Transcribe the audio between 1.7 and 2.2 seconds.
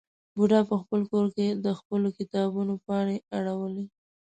خپلو